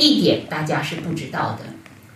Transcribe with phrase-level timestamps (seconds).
[0.00, 1.66] 一点大家是不知道的，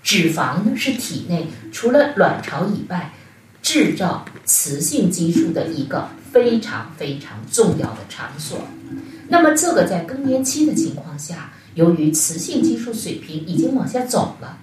[0.02, 3.12] 脂肪呢是体内除了卵巢以外，
[3.60, 8.66] 制造雌性激素的一个非常非常重要的场所。
[9.28, 14.58] 那么这个在更年期的情况下，由于雌性激素水平已经往下走了，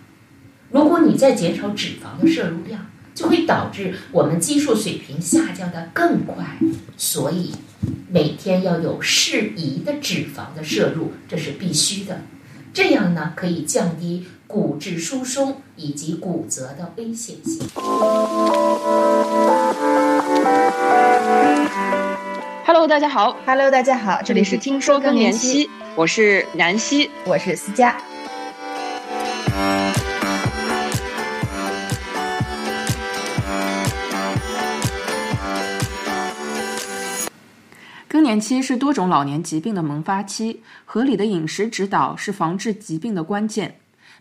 [0.72, 6.58] 如果你再减少脂肪的摄入量，就会导致我们激素水平下降的更快。
[6.98, 7.52] 所以
[8.10, 12.22] 每天要有适宜的脂肪的摄入，这是必须的。
[12.74, 17.68] 这样呢，可以降低骨质疏松以及骨折的危险性。
[22.66, 23.36] Hello，大家好。
[23.46, 27.12] Hello，大家好，这里是听说更年期，我是南希。
[27.26, 27.98] 我是思佳。
[38.32, 43.76] 年期是多种老年疾病的萌发期，合理的饮食指导是防治疾病的关键。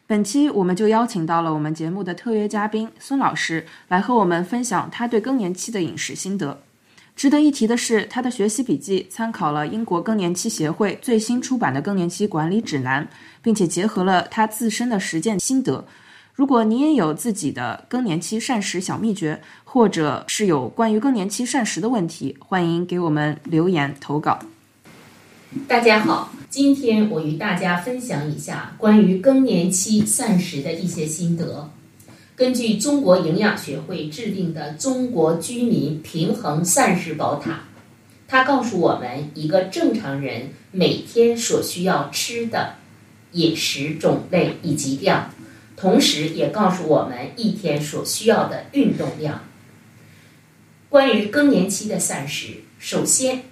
[0.04, 6.60] 本期我们就邀请到了我们节目的特约嘉宾孙老师来和我们分享他对更年期的饮食心得。
[7.14, 13.06] 值得一提的是，他的学习笔记参考了英国更年期协会最新出版的更年期管理指南，
[13.40, 15.86] 并且结合了他自身的实践心得。
[16.34, 24.38] 如果你也有自己的更年期膳食小秘诀，或者是有关于更年期膳食的问题，欢迎给我们留言投稿。
[25.66, 31.68] 大家好，今天我与大家分享一下关于更年期膳食的一些心得。
[32.36, 37.50] 根据中国营养学会制定的《中国居民平衡膳食宝塔》，
[38.26, 42.76] 它告诉我们一个正常人每天所需要吃的
[43.32, 45.30] 饮食种类以及量。
[45.80, 49.44] 同时也告诉我们一天所需要的运动量。
[50.90, 53.44] 关于更年期的膳食，首先，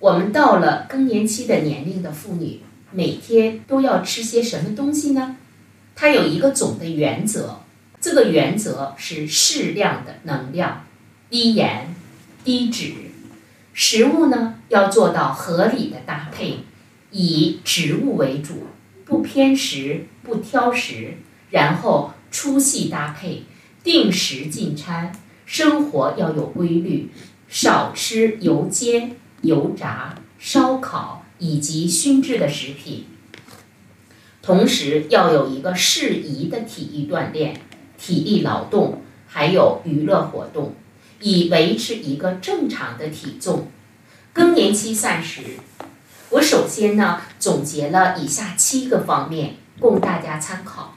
[0.00, 5.36] 我们到了更年期的年龄的妇女，每天都要吃些什么东西呢？
[5.94, 7.60] 它有一个总的原则，
[8.00, 10.84] 这个原则是适量的能量，
[11.30, 11.94] 低盐、
[12.42, 12.92] 低脂。
[13.72, 16.60] 食物呢要做到合理的搭配，
[17.12, 18.66] 以植物为主，
[19.04, 21.18] 不偏食，不挑食。
[21.50, 23.44] 然后粗细搭配，
[23.84, 25.12] 定时进餐，
[25.44, 27.10] 生活要有规律，
[27.48, 33.06] 少吃油煎、油炸、烧烤以及熏制的食品。
[34.42, 37.60] 同时要有一个适宜的体育锻炼、
[37.98, 40.74] 体力劳动，还有娱乐活动，
[41.20, 43.68] 以维持一个正常的体重。
[44.32, 45.42] 更年期膳食，
[46.30, 50.95] 我首先呢总结了以下七个方面供大家参考。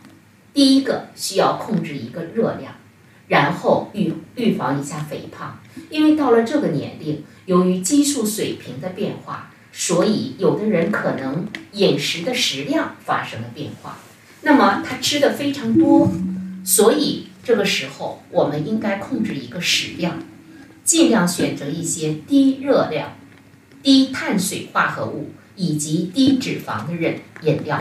[0.53, 2.73] 第一个需要控制一个热量，
[3.27, 13.99] 然后预预防一下肥胖，因为到了这个年龄，由于激素水平的变化，所以有的人可能饮食的食量发生了变化，
[14.41, 16.11] 那么他吃的非常多，
[16.65, 20.23] 所以这个时候我们应该控制一个食量，
[20.83, 23.15] 尽量选择一些低热量、
[23.83, 27.77] 低碳水化合物以及低脂肪的饮饮料，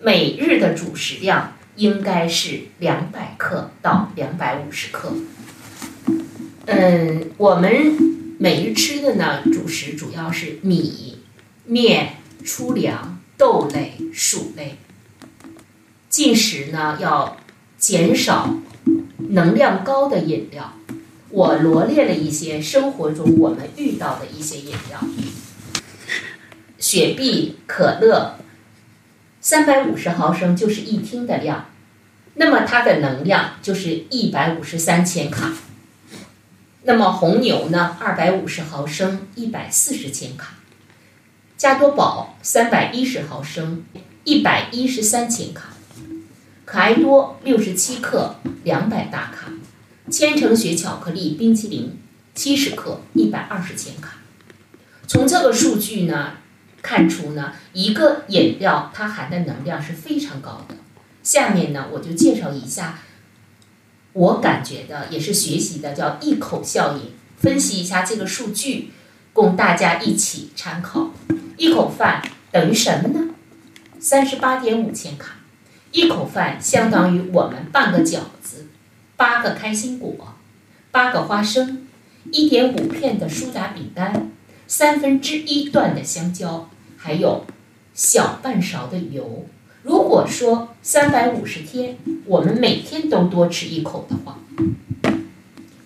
[0.00, 1.54] 每日的主食量。
[1.76, 5.12] 应该是两百克到两百五十克。
[6.66, 11.18] 嗯，我们每日吃的呢，主食主要是米、
[11.64, 14.76] 面、粗粮、豆类、薯类。
[16.08, 17.36] 进食呢，要
[17.78, 18.54] 减少
[19.30, 20.74] 能量高的饮料。
[21.30, 25.00] 我罗列了一些生活中我们遇到的一些饮料：
[26.78, 28.36] 雪碧、可乐。
[29.42, 31.66] 三百五十毫升就是一听的量，
[32.34, 35.52] 那么它的能量就是一百五十三千卡。
[36.84, 40.54] 那么红牛呢，二百五十毫升，一百四十千卡。
[41.56, 43.84] 加多宝三百一十毫升，
[44.22, 45.70] 一百一十三千卡。
[46.64, 49.52] 可爱多六十七克，两百大卡。
[50.08, 51.98] 千层雪巧克力冰淇淋
[52.32, 54.18] 七十克，一百二十千卡。
[55.08, 56.34] 从这个数据呢。
[56.82, 60.74] 看出呢，一个饮料它含的能量是非常高的。
[61.22, 62.98] 下面呢，我就介绍一下
[64.12, 68.90] 我感觉的，也是学习的，叫一口效应，分析一下这个数据，
[69.32, 71.12] 供大家一起参考。
[71.56, 72.20] 一口饭
[72.50, 73.34] 等于什么呢？
[74.00, 75.36] 三十八点五千卡。
[75.92, 78.66] 一口饭相当于我们半个饺子，
[79.16, 80.34] 八个开心果，
[80.90, 81.86] 八个花生，
[82.32, 84.30] 一点五片的苏打饼干，
[84.66, 86.68] 三分之一段的香蕉。
[87.02, 87.44] 还有
[87.94, 89.44] 小半勺的油。
[89.82, 94.38] 如果说三百五十天，我们每天都多吃一口的话，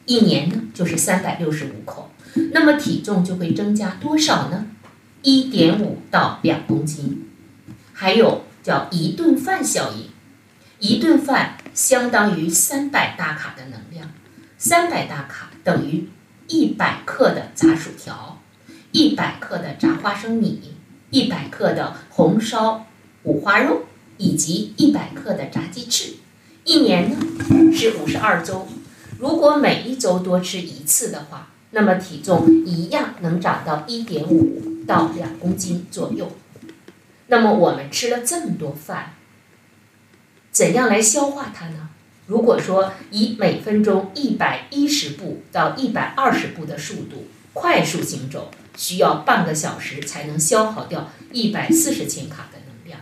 [0.04, 2.10] 一年呢就是三百六十五口，
[2.52, 4.66] 那么体重就会增加多少呢？
[5.22, 7.26] 一点五到两公斤。
[7.94, 10.10] 还有叫一顿饭效应。
[10.78, 14.10] 一顿饭相当于三百大卡的能量，
[14.58, 16.10] 三百大卡等于
[16.46, 18.42] 一百克的炸薯条，
[18.92, 20.74] 一百克的炸花生米，
[21.10, 22.86] 一百克的红烧
[23.24, 23.82] 五花肉，
[24.18, 26.14] 以及一百克的炸鸡翅。
[26.64, 27.16] 一年呢
[27.72, 28.66] 是五十二周，
[29.18, 36.32] 如果每一周多吃一次的话，那么体重一样能长到一点五到两公斤左右。
[37.28, 39.14] 那么我们吃了这么多饭，
[40.50, 41.90] 怎样来消化它呢？
[42.26, 53.00] 如果说以每分钟一百一十步到一百二十步的速度快速行走，需要半个小时才能消耗掉一百四十千卡的能量。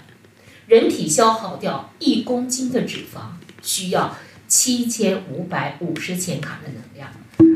[0.67, 4.17] 人体消耗掉一公斤的脂肪需要
[4.49, 7.11] 七千五百五十千卡的能量。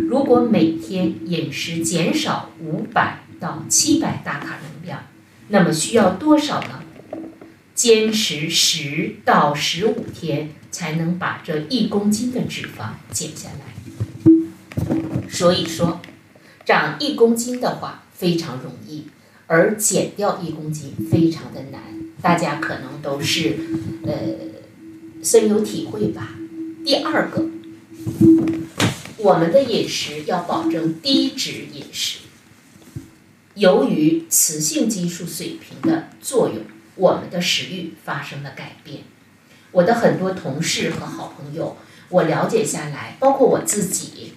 [0.08, 5.04] 如果每天饮食减少五百到七百大卡能量，
[5.48, 6.82] 那么需要多少呢？
[7.74, 13.60] 坚持十到十五天才能把这一公斤的脂肪减下来。
[15.30, 16.00] 所以说，
[16.64, 19.04] 长一公斤的话非常容易，
[19.46, 21.80] 而减掉一公斤非常的难。
[22.20, 23.56] 大家可能都是
[24.04, 24.12] 呃
[25.22, 26.34] 深有体会吧。
[26.84, 27.46] 第二个，
[29.18, 32.18] 我们的饮食要保证低脂饮食。
[33.54, 36.64] 由于雌性激素水平的作用，
[36.96, 39.02] 我们的食欲发生了改变。
[39.70, 41.76] 我的很多同事和好朋友，
[42.08, 44.32] 我了解下来，包括我自己，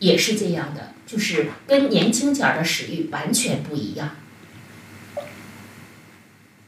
[0.00, 4.10] 也是这样的，就是跟年轻前的食欲完全不一样。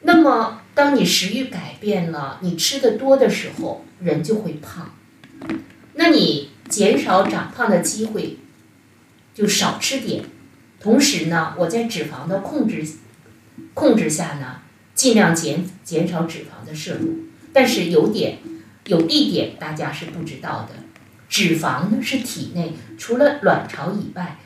[0.03, 4.95] 那么，当你食欲改变了，你吃的多的时候，人就会胖。
[5.95, 8.39] 那你减少长胖的机会，
[9.35, 10.25] 就少吃点。
[10.81, 12.87] 同时呢，我在脂肪的控制
[13.75, 14.61] 控制下呢，
[14.95, 17.25] 尽量减减少脂肪的摄入。
[17.53, 18.39] 但是有点
[18.87, 20.77] 有一点大家是不知道的，
[21.29, 24.39] 脂肪呢是体内除了卵巢以外，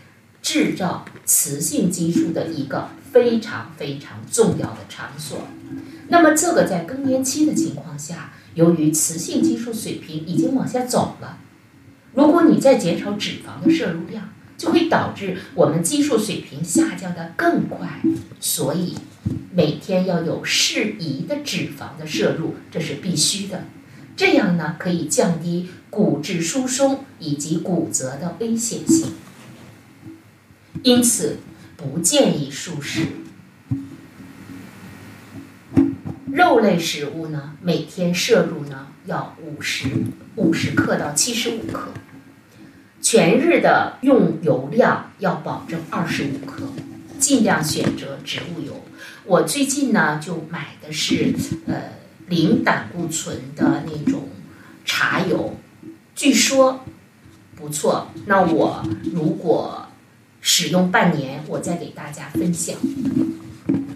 [0.43, 5.47] 制造雌性激素的一个非常非常重要的场所。
[6.09, 11.39] 那么这个在更年期的情况下，由于雌性激素水平已经往下走了，
[12.15, 18.01] 如果你再减少脂肪的摄入量，就会导致我们激素水平下降的更快。
[18.41, 18.97] 所以
[19.55, 23.65] 每天要有适宜的脂肪的摄入，这是必须的。
[24.17, 29.13] 这样呢，可以降低骨质疏松以及骨折的危险性。
[30.83, 31.37] 因此，
[31.77, 33.09] 不建议素食。
[36.33, 39.87] 肉类食物呢，每天摄入呢要五十
[40.37, 41.89] 五十克到七十五克，
[43.03, 46.73] 全日的用油量要保证二十五克，
[47.19, 48.83] 尽量选择植物油。
[49.27, 51.35] 我最近呢就买的是
[51.67, 51.75] 呃
[52.29, 54.27] 零胆固醇的那种
[54.87, 55.55] 茶油，
[56.23, 56.85] 据说
[57.57, 58.07] 不错。
[58.27, 58.81] 那我
[59.13, 59.89] 如果
[60.41, 62.77] 使用半年，我再给大家分享。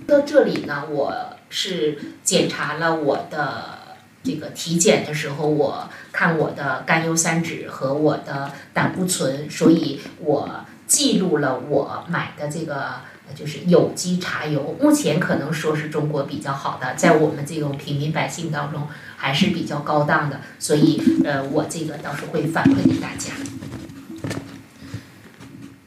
[0.09, 1.15] 到这里呢，我
[1.51, 3.79] 是检查了我的
[4.25, 12.95] 这个体检的时候，我看我的甘油三酯和我的胆固醇，所以我记录了我买的这个
[13.37, 14.77] 就是有机茶油。
[14.81, 18.89] 目前可能说是中国比较好的，在我们这种平民百姓当中
[19.27, 23.33] 还是比较高档的，所以呃，我这个到时候会反馈给大家。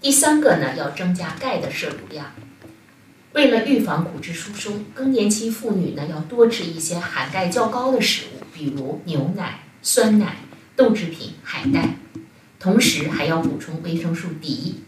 [0.02, 2.34] 第三个呢，要增加钙的摄入量。
[3.32, 10.40] 为了预防骨质疏松，更年期妇女呢要多吃一些含钙较高的食物，比如牛奶、酸奶、
[10.76, 11.96] 豆制品、海带，
[12.60, 14.82] 同时还要补充维生素 D。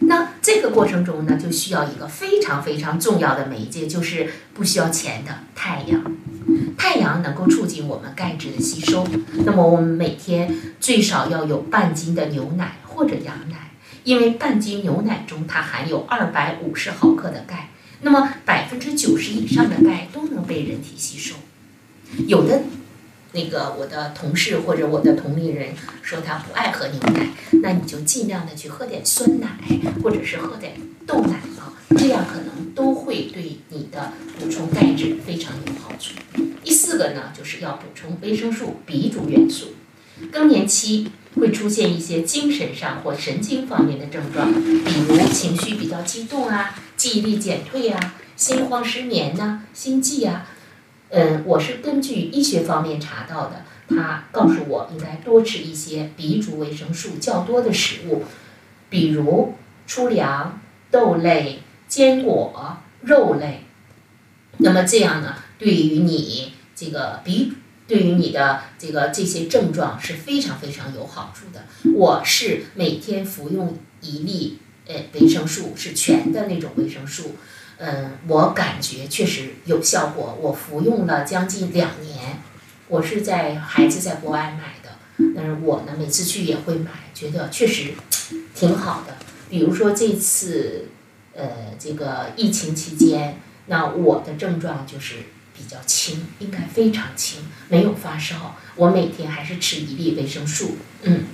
[0.00, 6.02] 那这个过程中呢，就需要一个非常非常重要的媒介，就是不需要钱的太阳。
[6.76, 9.06] 太阳能够促进我们钙质的吸收。
[9.44, 13.70] 那么我们每天最少要有半斤的牛奶或者羊奶，
[14.04, 17.70] 因为半斤牛奶中它含有二百五十毫克的钙。
[18.02, 21.36] 那么百分之九十以上的钙都能被人体吸收。
[22.26, 22.62] 有的
[23.32, 25.70] 那个我的同事或者我的同龄人
[26.02, 27.28] 说他不爱喝牛奶，
[27.62, 29.48] 那你就尽量的去喝点酸奶，
[30.02, 30.74] 或者是喝点
[31.06, 36.14] 豆奶啊，这样可能都会对你的补充钙质非常有好处。
[36.62, 39.74] 第四个呢，就是要补充维生素 B 族元素。
[40.30, 46.78] 更年期会出现一些精神上或神经方面的症状，比如情绪比较激动啊。
[46.96, 50.46] 记忆力减退啊，心慌失眠呐，心悸啊，
[51.10, 58.22] 嗯，我是根据医学方面查到的，他告诉我应该多吃一些 B 族维生素较多的食物，
[58.88, 59.54] 比如
[59.88, 60.60] 粗粮、
[60.92, 61.58] 豆类、
[61.94, 63.60] 坚果、肉类。
[64.56, 67.52] 那么这样呢，对于你这个鼻
[67.86, 71.66] 对于你的这个这些症状是非常非常有好处的。
[71.94, 74.58] 我是每天服用一粒
[74.88, 77.36] 呃维生素，是全的那种维生素，
[77.78, 80.36] 嗯，我感觉确实有效果。
[80.42, 82.42] 我服用了将近两年，
[82.88, 87.92] 我是在孩子在国外买的，但是我呢每次去也会买，觉得确实
[88.52, 89.14] 挺好的。
[89.48, 90.88] 比如说这次
[91.36, 95.16] 呃这个疫情期间，那我的症状就是。
[95.56, 98.56] 比较轻，应该非常轻，没有发烧。
[98.74, 101.26] 我每天还是吃一粒维生素，嗯，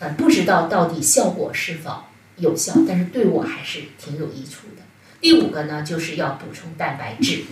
[0.00, 2.02] 呃，不知道到底效果是否
[2.36, 4.82] 有效，但是对我还是挺有益处的。
[5.20, 7.44] 第五个呢，就是要补充蛋白质，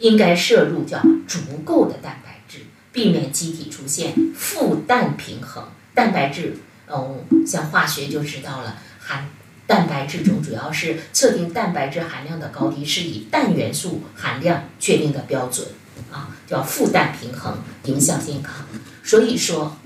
[0.00, 5.68] 应该摄入叫足够的蛋白质，避免机体出现负氮平衡。
[5.94, 6.56] 蛋白质，
[6.88, 9.28] 嗯，像化学就知道了，含。
[9.70, 15.64] 蛋白质中主要是测定蛋白质含量的高低，是以氮元素含量确定的标准
[16.10, 18.66] 啊，叫负氮平衡，影响健康。
[19.04, 19.76] 所以说，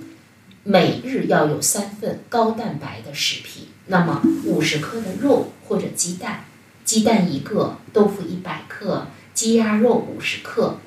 [0.62, 6.46] 每日要有三份高蛋白的食品，那么五十克的肉或者鸡蛋，
[6.86, 10.78] 鸡蛋一个，豆腐一百克，鸡鸭肉五十克，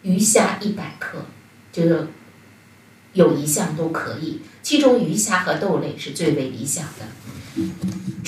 [0.00, 1.26] 鱼虾一百克，
[1.70, 2.08] 这个
[3.12, 7.04] 有一项都可以，其中鱼虾和豆类是最为理想的。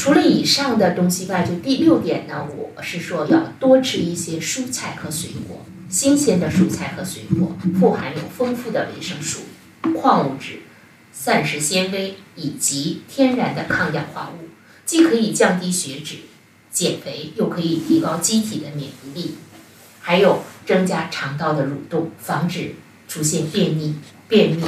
[0.00, 5.62] 除了以上的东西外，就第六点呢，我是说要多吃一些蔬菜和水果。
[5.90, 9.40] 新鲜的蔬菜和水果富含有丰富的维生素、
[9.94, 10.60] 矿物质、
[11.12, 14.48] 膳食纤维以及天然的抗氧化物，
[14.86, 16.16] 既可以降低血脂、
[16.72, 19.34] 减肥，又可以提高机体的免疫力，
[20.00, 22.76] 还有增加肠道的蠕动，防止
[23.06, 24.64] 出现便秘、便秘。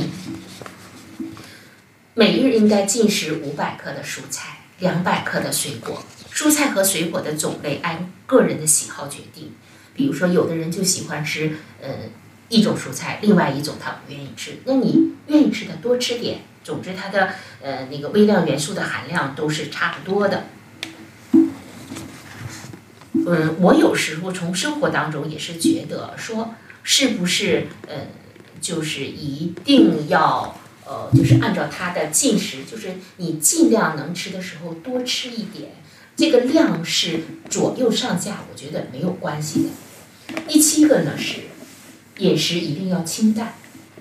[2.12, 4.58] 每日应该进食五百克的蔬菜。
[4.82, 6.02] 两百克的水果，
[6.34, 9.52] 蔬菜和水果的种类按个人的喜好决定。
[9.94, 11.88] 比如说，有的人就喜欢吃呃
[12.48, 14.58] 一种蔬菜，另外一种他不愿意吃。
[14.64, 16.40] 那你愿意吃的多吃点。
[16.64, 20.46] 总之，它的呃那个微量元素的含量都是差不多的。
[23.24, 27.94] 嗯，我有时候从生活当中也是觉得说，是不是呃
[28.60, 30.58] 就是一定要。
[30.84, 35.70] 呃，就是按照它的进食，就是你尽量能吃的时候多吃一点，
[36.16, 40.34] 这个量是左右上下，我觉得没有关系的。
[40.48, 41.42] 第七个呢是
[42.18, 43.54] 饮食一定要清淡，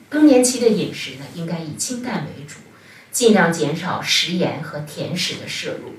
[0.10, 2.56] 更年期的饮食呢应该以清淡为主，
[3.12, 5.94] 尽量减少食盐和甜食的摄入。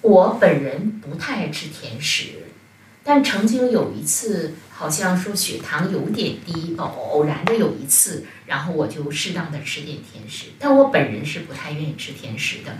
[0.00, 2.28] 我本人不太爱吃甜食，
[3.04, 4.54] 但曾经有一次。
[4.74, 12.76] 好像说血糖有点低，偶偶然的有一次，然后我就适当的吃点甜食，但我本人是不太愿意吃甜食的。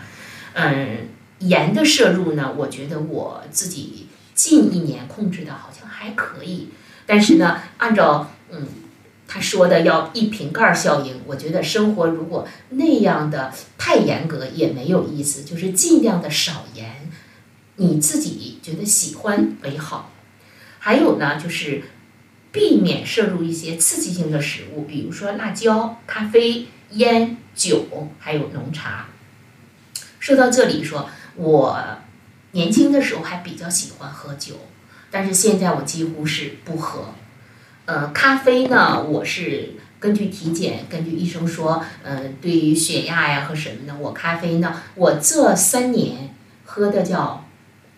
[0.53, 6.69] 嗯，盐的摄入呢，我觉得我自己近一年控制的好像还可以，
[7.07, 8.69] 但是呢，按照嗯
[9.27, 17.11] 他说的要一瓶盖效应，我觉得生活如果那样的太严格也没有意思，就是尽量的少盐，
[17.77, 20.13] 你自己觉得喜欢为好。
[20.81, 21.85] 还有呢，就是
[22.53, 29.07] 避免摄入一些刺激性的食物，比如说辣椒、咖啡、烟酒，还有浓茶。
[30.21, 31.83] 说到这里，说我
[32.53, 34.57] 年轻的时候还比较喜欢喝酒，
[35.11, 37.15] 但是现在我几乎是不喝。
[37.87, 47.45] 呃，咖啡呢，我是根据体检，根据医生说，呃，对于血压呀和什么的，我咖啡呢，我这三年喝的叫。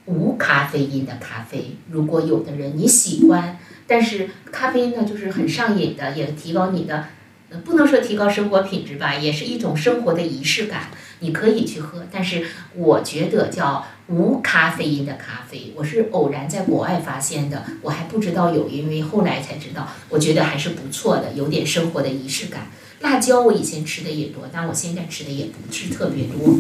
[0.07, 7.07] 无咖啡因的咖啡，如果有的人你喜欢，但是咖啡呢就是很上瘾的，也提高你的，
[7.51, 10.89] 呃，不能说提高生活品质吧，也是一种生活的仪式感，
[11.21, 12.07] 你可以去喝。
[12.11, 22.69] 但是我觉得叫无咖啡因的咖啡，我是偶然在国外发现的，我还不知道有，因为后来才知道，我觉得还是不错的，有点生活的仪式感。
[23.01, 26.59] 辣椒我以前吃的也多，但我现在吃的也不是特别多。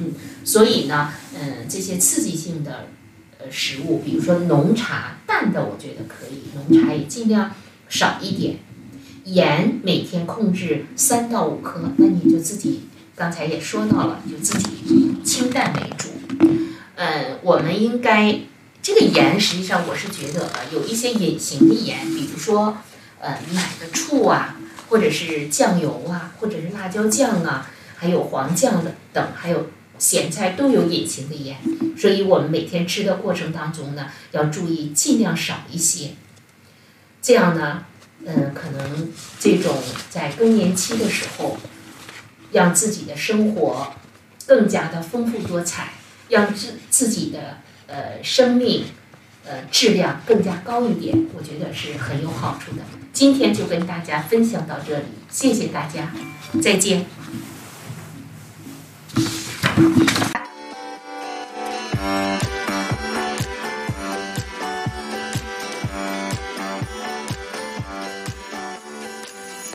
[0.00, 0.12] 嗯，
[0.44, 2.88] 所以呢，嗯，这些刺激性的
[3.38, 7.50] 呃食物，比如说浓茶，淡的我觉得可以，浓茶也尽量
[7.88, 8.58] 少一点。
[9.24, 12.82] 盐每天控制三到五克，那你就自己
[13.16, 16.10] 刚才也说到了，就自己以清淡为主。
[16.94, 18.38] 嗯，我们应该
[18.80, 22.78] 这个盐，实际上我是觉得有一些隐形的盐，比如说
[23.18, 24.56] 呃买的醋啊，
[24.88, 29.66] 或者是酱油啊，或者是辣椒酱啊，还有黄酱的等，还有。
[29.98, 31.58] 咸菜都有隐形的盐，
[31.96, 36.10] 所以我们每天吃的过程当中呢，要注意尽量少一些。
[37.22, 37.86] 这样呢，
[38.26, 39.74] 嗯，可能这种
[40.10, 41.56] 在更年期的时候，
[42.52, 43.94] 让自己的生活
[44.46, 45.94] 更加的丰富多彩，
[46.28, 48.84] 让自自己的呃生命
[49.46, 52.82] 呃质量更加高一点，我觉得是很有好处的。
[53.12, 56.12] 今天就跟大家分享到这里，谢谢大家，
[56.60, 57.06] 再见。
[59.76, 60.23] Thank you.